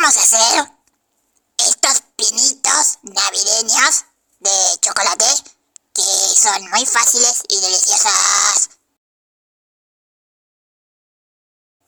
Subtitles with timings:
[0.00, 0.72] vamos a hacer
[1.56, 4.04] estos pinitos navideños
[4.38, 4.50] de
[4.80, 5.24] chocolate
[5.92, 8.70] que son muy fáciles y deliciosos.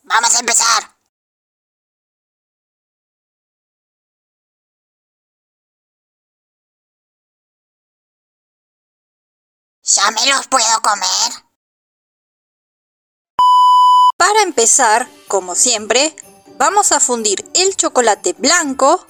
[0.03, 0.97] Vamos a empezar.
[9.85, 11.45] ¿Ya me los puedo comer?
[14.17, 16.17] Para empezar, como siempre,
[16.61, 19.07] vamos a fundir el chocolate blanco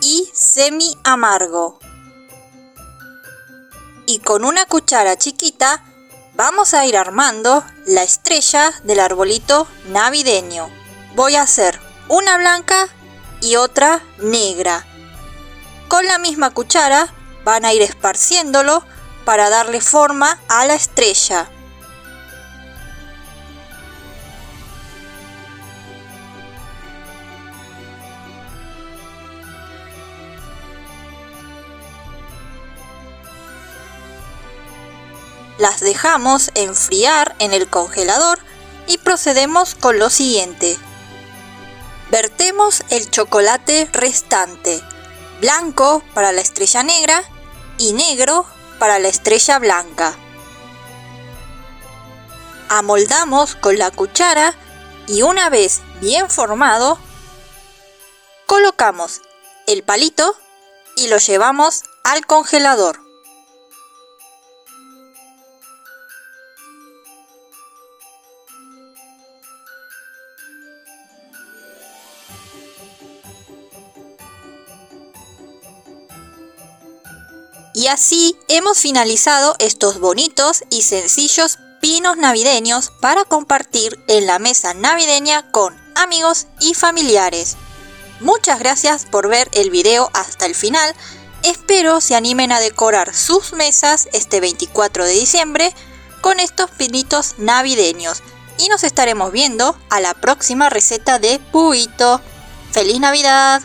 [0.00, 1.78] y semi amargo.
[4.06, 5.84] Y con una cuchara chiquita
[6.32, 10.70] vamos a ir armando la estrella del arbolito navideño.
[11.16, 12.88] Voy a hacer una blanca
[13.42, 14.86] y otra negra.
[15.88, 17.12] Con la misma cuchara
[17.44, 18.82] van a ir esparciéndolo
[19.26, 21.50] para darle forma a la estrella.
[35.60, 38.38] Las dejamos enfriar en el congelador
[38.86, 40.78] y procedemos con lo siguiente.
[42.10, 44.80] Vertemos el chocolate restante,
[45.38, 47.22] blanco para la estrella negra
[47.76, 48.46] y negro
[48.78, 50.14] para la estrella blanca.
[52.70, 54.54] Amoldamos con la cuchara
[55.08, 56.98] y una vez bien formado,
[58.46, 59.20] colocamos
[59.66, 60.34] el palito
[60.96, 63.09] y lo llevamos al congelador.
[77.72, 84.74] Y así hemos finalizado estos bonitos y sencillos pinos navideños para compartir en la mesa
[84.74, 87.56] navideña con amigos y familiares.
[88.20, 90.94] Muchas gracias por ver el video hasta el final.
[91.42, 95.74] Espero se animen a decorar sus mesas este 24 de diciembre
[96.20, 98.22] con estos pinitos navideños.
[98.58, 102.20] Y nos estaremos viendo a la próxima receta de Puito.
[102.72, 103.62] ¡Feliz Navidad!